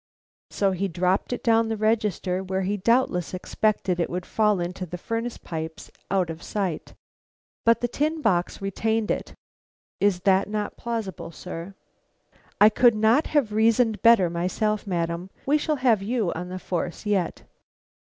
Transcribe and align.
So 0.49 0.71
he 0.71 0.87
dropped 0.87 1.31
it 1.31 1.43
down 1.43 1.67
the 1.69 1.77
register, 1.77 2.41
where 2.43 2.63
he 2.63 2.75
doubtless 2.75 3.35
expected 3.35 3.99
it 3.99 4.09
would 4.09 4.25
fall 4.25 4.59
into 4.59 4.87
the 4.87 4.97
furnace 4.97 5.37
pipes 5.37 5.91
out 6.09 6.31
of 6.31 6.41
sight. 6.41 6.95
But 7.65 7.81
the 7.81 7.87
tin 7.87 8.19
box 8.23 8.63
retained 8.63 9.11
it. 9.11 9.35
Is 9.99 10.25
not 10.25 10.51
that 10.51 10.75
plausible, 10.75 11.29
sir?" 11.31 11.75
"I 12.59 12.67
could 12.69 12.95
not 12.95 13.27
have 13.27 13.53
reasoned 13.53 14.01
better 14.01 14.27
myself, 14.27 14.87
madam. 14.87 15.29
We 15.45 15.59
shall 15.59 15.75
have 15.75 16.01
you 16.01 16.33
on 16.33 16.49
the 16.49 16.57
force, 16.57 17.05
yet." 17.05 17.43